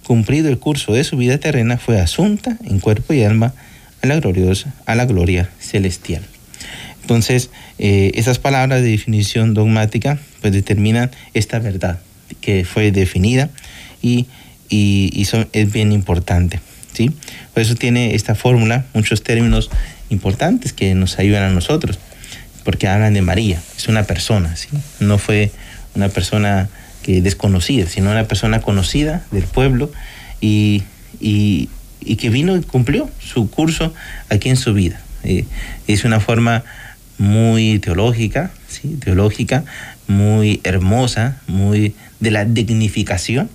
[0.10, 3.54] cumplido el curso de su vida terrena, fue asunta en cuerpo y alma
[4.02, 6.24] a la gloriosa, a la gloria celestial.
[7.04, 12.00] Entonces, eh, esas palabras de definición dogmática pues determinan esta verdad
[12.42, 13.52] que fue definida
[14.02, 14.26] y,
[14.68, 16.60] y, y son, es bien importante.
[16.92, 17.12] ¿sí?
[17.54, 19.70] Por eso tiene esta fórmula muchos términos
[20.10, 22.00] importantes que nos ayudan a nosotros,
[22.64, 24.70] porque hablan de María, es una persona, ¿sí?
[25.00, 25.52] no fue
[25.94, 26.68] una persona
[27.10, 29.92] que desconocida, sino una persona conocida del pueblo
[30.42, 30.84] y,
[31.20, 31.68] y,
[32.02, 33.92] y que vino y cumplió su curso
[34.30, 35.02] aquí en su vida.
[35.24, 35.46] Eh,
[35.88, 36.64] es una forma
[37.18, 38.96] muy teológica, ¿sí?
[39.04, 39.66] teológica,
[40.08, 43.50] muy hermosa, muy de la dignificación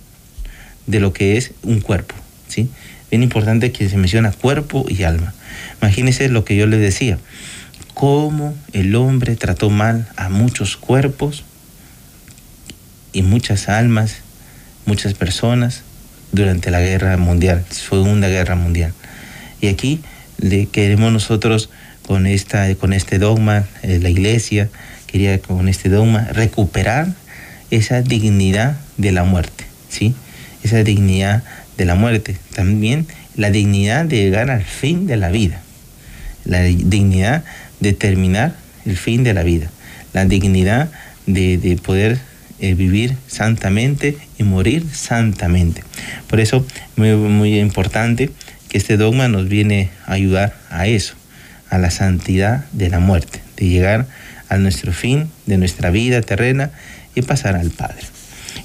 [0.85, 2.13] de lo que es un cuerpo.
[2.49, 2.67] ¿sí?
[3.09, 5.33] Bien importante que se menciona cuerpo y alma.
[5.81, 7.19] Imagínense lo que yo les decía,
[7.93, 11.45] cómo el hombre trató mal a muchos cuerpos
[13.15, 14.17] y muchas almas,
[14.85, 15.81] muchas personas
[16.33, 18.93] durante la guerra mundial, segunda guerra mundial.
[19.61, 20.01] Y aquí
[20.37, 21.69] le queremos nosotros
[22.05, 24.69] con, esta, con este dogma, eh, la iglesia
[25.07, 27.07] quería con este dogma recuperar
[27.71, 30.13] esa dignidad de la muerte, ¿sí?
[30.61, 31.41] Esa dignidad
[31.77, 32.37] de la muerte.
[32.53, 35.61] También la dignidad de llegar al fin de la vida.
[36.43, 37.45] La dignidad
[37.79, 39.69] de terminar el fin de la vida.
[40.11, 40.89] La dignidad
[41.27, 42.19] de, poder
[42.59, 45.83] eh, vivir santamente y morir santamente.
[46.27, 46.65] Por eso,
[46.95, 48.29] muy, muy importante
[48.69, 51.15] que este dogma nos viene a ayudar a eso,
[51.69, 54.07] a la santidad de la muerte, de llegar
[54.49, 56.71] a nuestro fin de nuestra vida terrena
[57.15, 58.03] y pasar al Padre.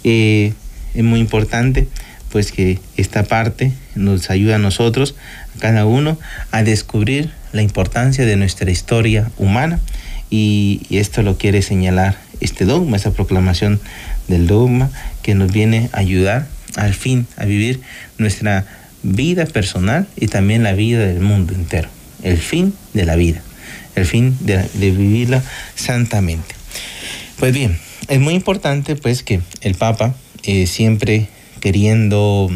[0.04, 0.52] Eh,
[0.94, 1.88] es muy importante
[2.30, 5.16] pues que esta parte nos ayuda a nosotros,
[5.56, 6.18] a cada uno,
[6.52, 9.80] a descubrir la importancia de nuestra historia humana
[10.30, 13.80] y, esto lo quiere señalar este dogma, esta proclamación
[14.28, 14.90] del dogma
[15.22, 17.80] que nos viene a ayudar al fin a vivir
[18.18, 18.66] nuestra
[19.02, 21.88] vida personal y también la vida del mundo entero,
[22.22, 23.42] el fin de la vida,
[23.96, 25.42] el fin de, vivirla
[25.74, 26.54] santamente.
[27.38, 31.28] Pues bien, es muy importante pues que el Papa eh, siempre
[31.60, 32.50] queriendo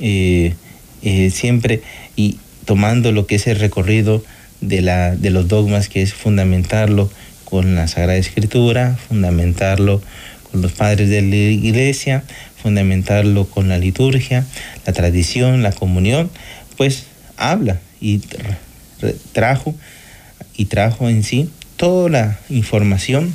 [0.00, 0.54] eh,
[1.02, 1.82] eh, siempre
[2.16, 4.22] y tomando lo que es el recorrido
[4.60, 7.10] de, la, de los dogmas, que es fundamentarlo
[7.48, 10.02] con la Sagrada Escritura, fundamentarlo
[10.50, 12.22] con los padres de la iglesia,
[12.62, 14.44] fundamentarlo con la liturgia,
[14.84, 16.30] la tradición, la comunión,
[16.76, 17.06] pues
[17.38, 18.20] habla y
[19.32, 19.74] trajo
[20.54, 23.34] y trajo en sí toda la información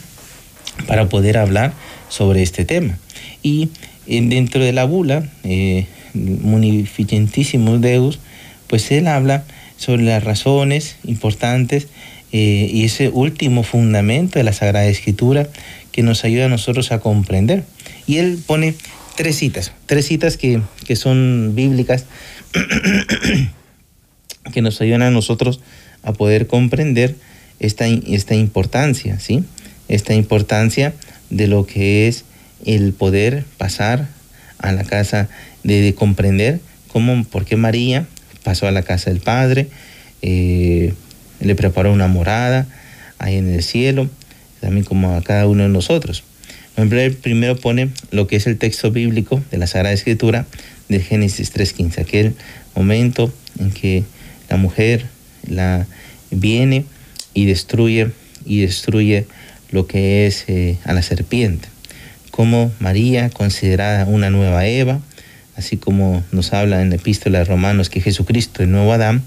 [0.85, 1.73] para poder hablar
[2.07, 2.99] sobre este tema.
[3.41, 3.71] Y
[4.05, 8.19] dentro de la bula, eh, Munificentísimos Deus,
[8.67, 9.43] pues él habla
[9.77, 11.87] sobre las razones importantes
[12.33, 15.47] eh, y ese último fundamento de la Sagrada Escritura
[15.91, 17.63] que nos ayuda a nosotros a comprender.
[18.07, 18.73] Y él pone
[19.15, 20.59] tres citas, tres citas que,
[20.95, 22.05] son bíblicas,
[24.51, 25.59] que nos ayudan a nosotros
[26.01, 27.15] a poder comprender
[27.59, 29.43] esta, esta importancia, ¿sí?
[29.87, 30.95] Esta importancia
[31.29, 32.25] de lo que es
[32.65, 34.07] el poder pasar
[34.57, 35.29] a la casa,
[35.63, 38.07] de, comprender cómo, por qué María
[38.43, 39.69] pasó a la casa del Padre,
[40.23, 40.93] eh,
[41.43, 42.65] le preparó una morada
[43.19, 44.09] ahí en el cielo,
[44.61, 46.23] también como a cada uno de nosotros.
[46.75, 50.45] Primero pone lo que es el texto bíblico de la Sagrada Escritura
[50.89, 52.35] de Génesis 3.15, aquel
[52.75, 54.03] momento en que
[54.49, 55.05] la mujer
[55.47, 55.85] la
[56.31, 56.85] viene
[57.33, 58.11] y destruye
[58.45, 59.27] y destruye
[59.71, 61.73] lo que es eh, a la serpiente
[62.33, 64.99] como María, considerada una nueva Eva,
[65.55, 69.21] así como nos habla en la epístola de Romanos que Jesucristo, el nuevo Adán,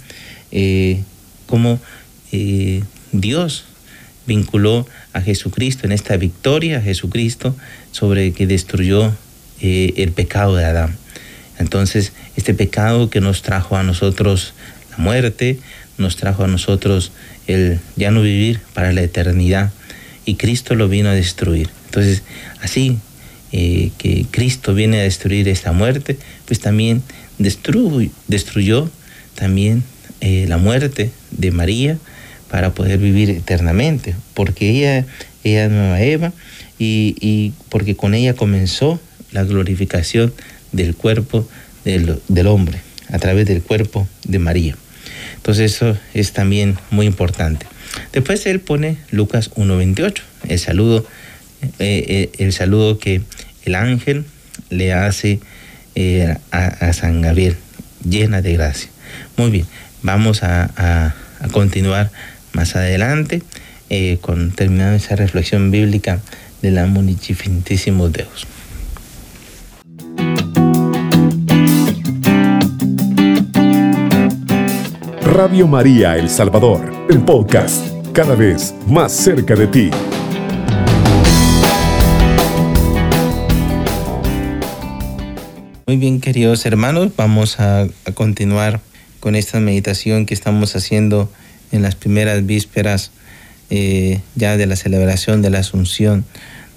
[0.50, 0.98] eh,
[1.46, 1.78] como
[2.36, 3.64] eh, Dios
[4.26, 7.56] vinculó a Jesucristo en esta victoria, a Jesucristo,
[7.92, 9.14] sobre que destruyó
[9.62, 10.96] eh, el pecado de Adán.
[11.58, 14.52] Entonces, este pecado que nos trajo a nosotros
[14.90, 15.58] la muerte,
[15.96, 17.12] nos trajo a nosotros
[17.46, 19.72] el ya no vivir para la eternidad,
[20.26, 21.70] y Cristo lo vino a destruir.
[21.86, 22.22] Entonces,
[22.60, 22.98] así
[23.52, 27.02] eh, que Cristo viene a destruir esta muerte, pues también
[27.38, 28.90] destruyó
[29.34, 29.84] también
[30.20, 31.98] la muerte de María
[32.50, 35.06] para poder vivir eternamente, porque ella,
[35.44, 36.32] ella es nueva Eva
[36.78, 39.00] y, porque con ella comenzó
[39.32, 40.32] la glorificación
[40.72, 41.48] del cuerpo
[41.84, 44.76] del, hombre, a través del cuerpo de María.
[45.36, 47.66] Entonces eso es también muy importante.
[48.12, 51.06] Después él pone Lucas 1.28, el saludo
[51.78, 53.22] eh, eh, el saludo que
[53.64, 54.24] el ángel
[54.70, 55.40] le hace
[55.94, 57.56] eh, a, San Gabriel,
[58.08, 58.90] llena de gracia.
[59.36, 59.66] Muy bien,
[60.02, 61.14] vamos a,
[61.52, 62.10] continuar
[62.56, 63.42] más adelante
[64.20, 66.20] con terminando esa reflexión bíblica
[66.62, 68.46] de la Munificentísimo Deus.
[75.22, 79.90] Radio María El Salvador, el podcast, cada vez más cerca de ti.
[85.86, 88.80] Muy bien, queridos hermanos, vamos a, continuar
[89.20, 91.30] con esta meditación que estamos haciendo
[91.72, 93.10] en las primeras vísperas
[93.70, 96.24] eh, ya de la celebración de la Asunción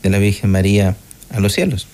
[0.01, 0.95] de la Virgen María
[1.29, 1.87] a los cielos.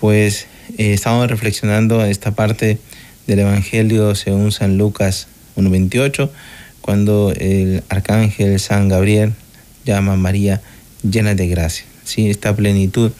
[0.00, 2.78] Pues eh, estamos reflexionando esta parte
[3.26, 6.30] del Evangelio según San Lucas 1.28,
[6.80, 9.32] cuando el arcángel San Gabriel
[9.84, 10.60] llama a María
[11.02, 11.86] llena de gracia.
[12.04, 12.28] ¿sí?
[12.28, 13.12] Esta plenitud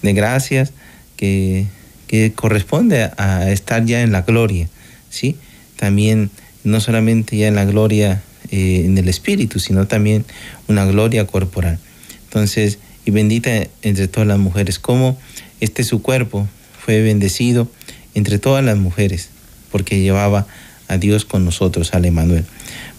[0.00, 0.72] de gracias
[1.16, 1.66] que,
[2.06, 4.68] que corresponde a estar ya en la gloria.
[5.10, 5.36] ¿sí?
[5.76, 6.30] También
[6.64, 10.24] no solamente ya en la gloria eh, en el espíritu, sino también
[10.68, 11.78] una gloria corporal.
[12.24, 13.50] Entonces, y bendita
[13.82, 15.18] entre todas las mujeres, como
[15.60, 16.48] este su cuerpo
[16.78, 17.68] fue bendecido
[18.14, 19.28] entre todas las mujeres,
[19.70, 20.46] porque llevaba
[20.88, 22.44] a Dios con nosotros, al Emanuel.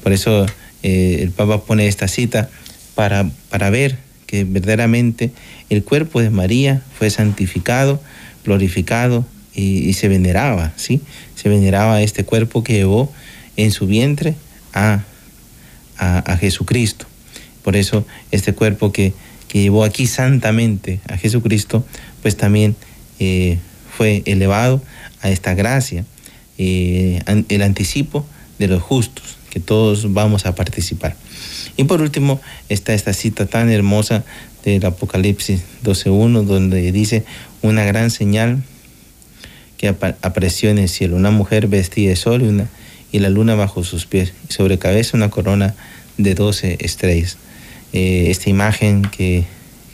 [0.02, 0.46] Por eso
[0.82, 2.50] eh, el Papa pone esta cita
[2.96, 3.98] para, para ver
[4.28, 5.32] que verdaderamente
[5.70, 8.02] el cuerpo de María fue santificado,
[8.44, 11.02] glorificado y, se veneraba, ¿sí?
[11.36, 13.14] Se veneraba este cuerpo que llevó
[13.58, 14.36] en su vientre
[14.74, 15.04] a,
[15.98, 17.06] a, Jesucristo.
[17.64, 19.14] Por eso este cuerpo que,
[19.48, 21.86] que, llevó aquí santamente a Jesucristo,
[22.22, 22.76] pues también
[23.20, 23.58] eh,
[23.96, 24.82] fue elevado
[25.22, 26.06] a esta gracia,
[26.58, 28.26] eh, el anticipo
[28.60, 31.16] de los justos, que todos vamos a participar.
[31.78, 34.24] Y por último está esta cita tan hermosa
[34.64, 37.24] del Apocalipsis 12.1, donde dice
[37.62, 38.64] una gran señal
[39.78, 42.70] que apareció en el cielo, una mujer vestida de sol y, una,
[43.14, 45.76] y la luna bajo sus pies, y sobre cabeza una corona
[46.18, 47.38] de doce estrellas.
[47.94, 49.46] Eh, esta imagen que,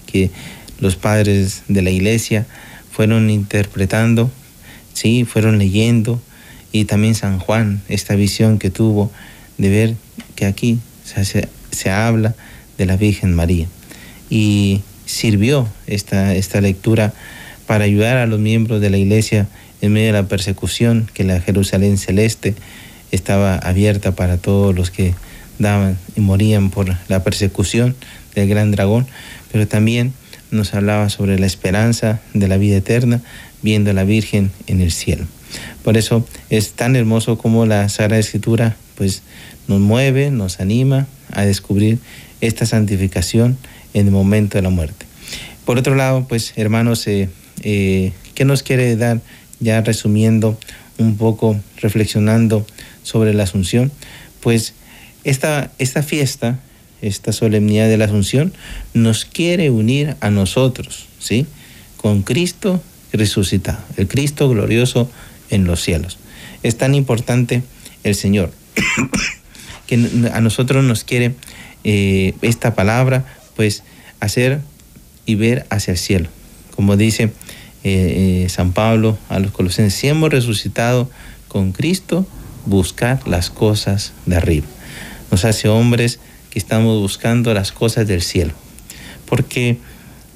[0.08, 0.32] que
[0.80, 2.48] los padres de la iglesia
[2.92, 4.32] fueron interpretando,
[4.94, 6.22] sí, fueron leyendo,
[6.72, 9.12] y también San Juan, esta visión que tuvo
[9.58, 9.96] de ver
[10.36, 12.36] que aquí se, se habla
[12.78, 13.68] de la Virgen María.
[14.30, 17.14] Y sirvió esta, esta lectura
[17.68, 19.48] para ayudar a los miembros de la iglesia
[19.82, 22.56] en medio de la persecución, que la Jerusalén celeste
[23.12, 25.14] estaba abierta para todos los que
[25.58, 27.96] daban y morían por la persecución
[28.36, 29.08] del gran dragón,
[29.52, 30.14] pero también
[30.52, 33.22] nos hablaba sobre la esperanza de la vida eterna,
[33.62, 35.26] viendo a la Virgen en el cielo.
[35.84, 39.22] Por eso es tan hermoso como la Sagrada Escritura pues,
[39.68, 42.00] nos mueve, nos anima a descubrir
[42.42, 43.58] esta santificación
[43.94, 45.06] en el momento de la muerte.
[45.66, 47.30] Por otro lado, pues hermanos, eh,
[47.62, 49.22] eh, ¿qué nos quiere dar
[49.60, 50.58] ya resumiendo
[50.98, 52.66] un poco, reflexionando
[53.04, 53.92] sobre la Asunción?
[54.42, 54.74] Pues
[55.24, 56.60] esta, esta fiesta,
[57.02, 58.54] esta solemnidad de la Asunción,
[58.94, 61.46] nos quiere unir a nosotros, ¿sí?
[61.98, 62.82] Con Cristo
[63.12, 65.10] resucitado, el Cristo glorioso
[65.50, 66.18] en los cielos.
[66.64, 67.64] Es tan importante
[68.04, 68.52] el Señor
[69.88, 71.34] que a nosotros nos quiere
[71.84, 73.84] eh, esta palabra, pues
[74.20, 74.62] hacer
[75.26, 76.30] y ver hacia el cielo.
[76.76, 77.32] Como dice
[77.84, 81.10] eh, eh, San Pablo a los colosenses, si hemos resucitado
[81.48, 82.28] con Cristo,
[82.70, 84.68] buscar las cosas de arriba.
[85.32, 88.54] Nos hace hombres que estamos buscando las cosas del cielo.
[89.26, 89.78] Porque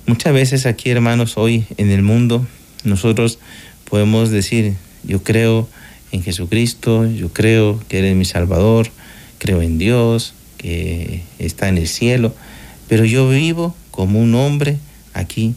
[0.06, 2.46] muchas veces aquí, hermanos, hoy en el mundo,
[2.84, 3.40] nosotros
[3.90, 5.68] podemos decir, yo creo
[6.12, 8.90] en Jesucristo, yo creo que Él es mi Salvador,
[9.40, 12.34] creo en Dios, que está en el cielo,
[12.88, 14.78] pero yo vivo como un hombre
[15.14, 15.56] aquí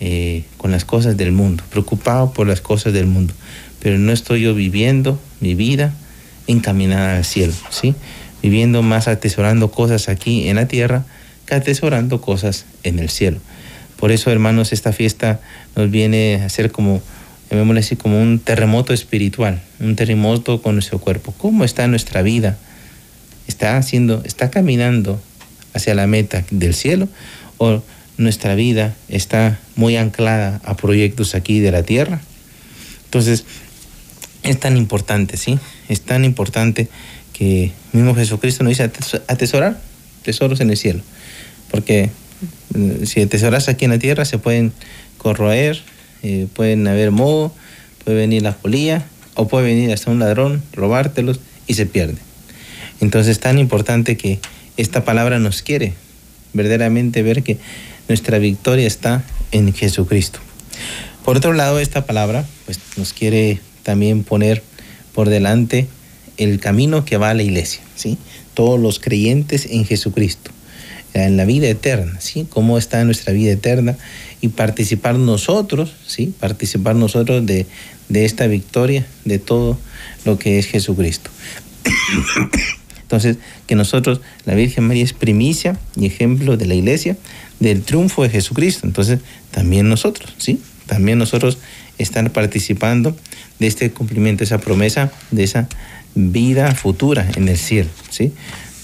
[0.00, 3.32] eh, con las cosas del mundo, preocupado por las cosas del mundo,
[3.80, 5.94] pero no estoy yo viviendo mi vida
[6.46, 7.94] encaminada al cielo, ¿sí?
[8.42, 11.04] Viviendo más atesorando cosas aquí en la tierra
[11.46, 13.38] que atesorando cosas en el cielo.
[13.96, 15.40] Por eso, hermanos, esta fiesta
[15.74, 17.00] nos viene a ser como
[17.50, 21.32] llamémosle así, como un terremoto espiritual, un terremoto con nuestro cuerpo.
[21.36, 22.56] ¿Cómo está nuestra vida?
[23.46, 25.20] ¿Está haciendo, está caminando
[25.72, 27.08] hacia la meta del cielo
[27.58, 27.82] o
[28.18, 32.20] nuestra vida está muy anclada a proyectos aquí de la tierra?
[33.04, 33.44] Entonces,
[34.46, 35.58] es tan importante, ¿sí?
[35.88, 36.88] Es tan importante
[37.32, 38.90] que mismo Jesucristo nos dice
[39.28, 39.80] atesorar
[40.22, 41.02] tesoros en el cielo.
[41.70, 42.10] Porque
[42.74, 44.72] mm, si atesoras aquí en la tierra se pueden
[45.18, 45.82] corroer,
[46.22, 47.52] eh, pueden haber moho,
[48.04, 49.04] puede venir la polilla
[49.34, 52.16] o puede venir hasta un ladrón, robártelos y se pierde.
[53.00, 54.38] Entonces es tan importante que
[54.76, 55.94] esta palabra nos quiere
[56.52, 57.58] verdaderamente ver que
[58.08, 60.38] nuestra victoria está en Jesucristo.
[61.24, 64.64] Por otro lado, esta palabra pues, nos quiere también poner
[65.14, 65.86] por delante
[66.38, 68.18] el camino que va a la iglesia, ¿sí?
[68.52, 70.50] Todos los creyentes en Jesucristo,
[71.14, 72.48] en la vida eterna, ¿sí?
[72.50, 73.96] Cómo está nuestra vida eterna
[74.40, 76.34] y participar nosotros, ¿sí?
[76.40, 77.64] Participar nosotros de,
[78.08, 79.78] de esta victoria, de todo
[80.24, 81.30] lo que es Jesucristo.
[83.02, 83.36] Entonces,
[83.68, 87.16] que nosotros, la Virgen María es primicia y ejemplo de la iglesia
[87.60, 88.84] del triunfo de Jesucristo.
[88.84, 89.20] Entonces,
[89.52, 90.58] también nosotros, ¿sí?
[90.86, 91.58] También nosotros
[91.98, 93.16] están participando
[93.58, 95.68] de este cumplimiento, esa promesa, de esa
[96.14, 98.32] vida futura en el cielo, ¿sí?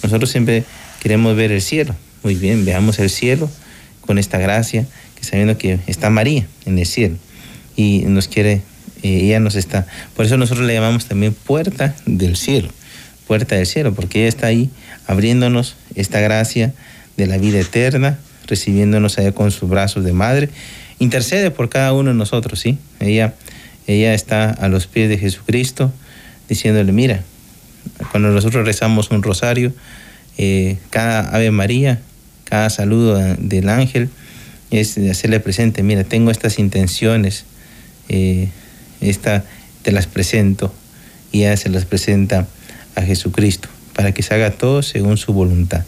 [0.02, 0.64] Nosotros siempre
[1.00, 1.94] queremos ver el cielo.
[2.22, 3.50] Muy bien, veamos el cielo
[4.00, 7.16] con esta gracia, que sabiendo que está María en el cielo
[7.76, 8.62] y nos quiere
[9.02, 9.84] Eh, ella nos está,
[10.14, 12.68] por eso nosotros le llamamos también puerta del cielo,
[13.26, 14.70] puerta del cielo, porque ella está ahí
[15.08, 16.72] abriéndonos esta gracia
[17.16, 20.50] de la vida eterna, recibiéndonos allá con sus brazos de madre,
[21.02, 22.78] intercede por cada uno de nosotros, ¿sí?
[23.00, 23.34] Ella,
[23.86, 25.92] ella está a los pies de Jesucristo
[26.48, 27.22] diciéndole, mira,
[28.10, 29.72] cuando nosotros rezamos un rosario,
[30.38, 32.00] eh, cada Ave María,
[32.44, 34.10] cada saludo del ángel,
[34.70, 37.44] es hacerle presente, mira, tengo estas intenciones,
[38.08, 38.48] eh,
[39.00, 39.44] esta,
[39.82, 40.72] te las presento,
[41.32, 42.46] y ella se las presenta
[42.94, 45.84] a Jesucristo, para que se haga todo según su voluntad.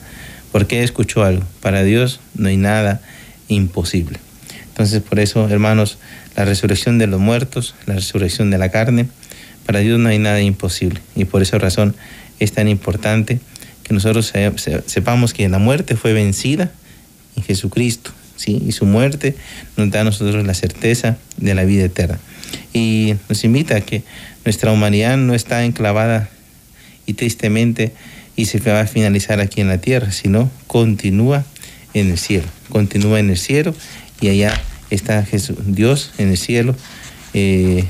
[0.51, 3.01] Porque escuchó algo, para Dios no hay nada
[3.49, 4.24] imposible.
[4.75, 5.99] Entonces, por eso, hermanos,
[6.37, 9.07] la resurrección de los muertos, la resurrección de la carne,
[9.67, 11.01] para Dios no hay nada imposible.
[11.15, 11.95] Y por esa razón
[12.41, 13.39] es tan importante
[13.85, 14.33] que nosotros
[14.87, 16.73] sepamos que la muerte fue vencida
[17.37, 18.61] en Jesucristo, ¿sí?
[18.67, 19.37] Y su muerte
[19.77, 22.19] nos da a nosotros la certeza de la vida eterna.
[22.73, 24.03] Y nos invita a que
[24.45, 26.29] nuestra humanidad no está enclavada
[27.07, 27.93] y tristemente
[28.35, 31.45] y se va a finalizar aquí en la tierra, sino continúa
[31.93, 33.73] en el cielo, continúa en el cielo
[34.21, 34.61] y allá
[34.91, 36.75] está Jesús, Dios en el cielo,
[37.33, 37.85] eh,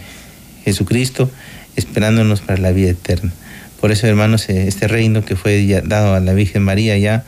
[0.65, 1.31] Jesucristo
[1.77, 3.33] esperándonos para la vida eterna.
[3.81, 7.25] Por eso, hermanos, eh, este reino que fue dado a la Virgen María ya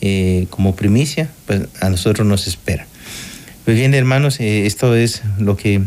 [0.00, 2.86] eh, como primicia, pues a nosotros nos espera.
[3.64, 5.82] Pues bien, hermanos, esto es lo que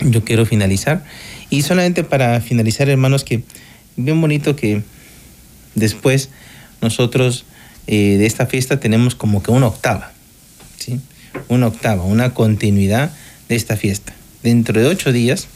[0.00, 1.04] yo quiero finalizar.
[1.50, 3.42] Y solamente para finalizar, hermanos, que
[3.96, 4.82] bien bonito que
[5.74, 6.28] después
[6.80, 7.44] nosotros
[7.88, 10.12] de esta fiesta tenemos como que una octava,
[10.78, 11.00] ¿sí?
[11.48, 13.12] Una octava, una continuidad
[13.48, 14.14] de esta fiesta.
[14.42, 15.48] Dentro de ocho días,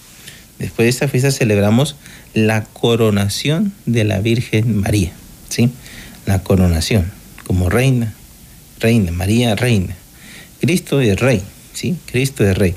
[0.59, 1.97] después de esta fiesta, celebramos
[2.35, 5.13] la coronación de la Virgen María,
[5.49, 5.71] ¿sí?
[6.27, 7.11] La coronación
[7.47, 8.15] como reina,
[8.79, 9.97] reina, María reina.
[10.61, 11.97] Cristo es rey, ¿sí?
[12.07, 12.75] Cristo es rey.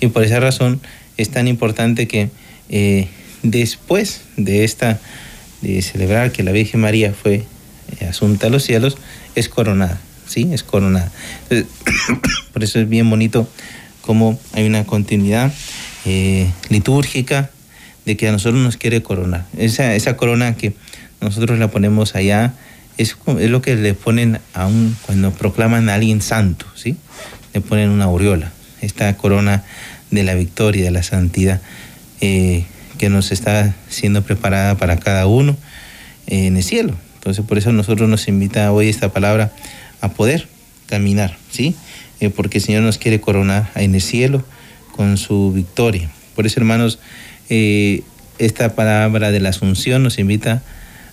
[0.00, 0.80] Y por esa razón
[1.16, 2.30] es tan importante que
[2.68, 3.08] eh,
[3.42, 4.98] después de esta,
[5.60, 7.44] de celebrar que la Virgen María fue
[8.00, 8.96] eh, asunta a los cielos,
[9.34, 10.48] es coronada, ¿sí?
[10.52, 11.10] Es coronada.
[12.52, 13.48] por eso es bien bonito
[14.00, 15.52] cómo hay una continuidad
[16.04, 17.50] eh, litúrgica
[18.04, 19.46] de que a nosotros nos quiere coronar.
[19.58, 20.74] Esa, esa corona que
[21.20, 22.54] nosotros la ponemos allá
[22.98, 26.96] es, es lo que le ponen a un, cuando proclaman a alguien santo, ¿sí?
[27.52, 29.64] Le ponen una aureola, esta corona
[30.10, 31.60] de la victoria, de la santidad,
[32.20, 32.64] eh,
[32.98, 35.56] que nos está siendo preparada para cada uno
[36.26, 36.94] en el cielo.
[37.16, 39.52] Entonces por eso nosotros nos invita hoy esta palabra
[40.00, 40.48] a poder
[40.86, 41.74] caminar, ¿sí?
[42.20, 44.44] Eh, porque el Señor nos quiere coronar en el cielo
[44.92, 46.10] con su victoria.
[46.34, 46.98] Por eso, hermanos,
[47.48, 48.02] eh,
[48.38, 50.62] esta palabra de la Asunción nos invita